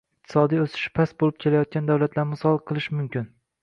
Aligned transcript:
iqtisodiy 0.19 0.61
o‘sishi 0.63 0.89
past 0.95 1.15
bo‘lib 1.23 1.39
kelayotgan 1.47 1.93
davlatlarni 1.93 2.35
misol 2.35 2.63
qilish 2.69 2.93
mumkin. 3.01 3.35